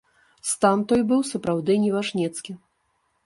[0.51, 2.51] Стан той быў сапраўды неважнецкі.